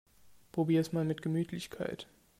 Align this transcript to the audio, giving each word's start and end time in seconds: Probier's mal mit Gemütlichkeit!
Probier's 0.51 0.91
mal 0.93 1.05
mit 1.05 1.21
Gemütlichkeit! 1.21 2.07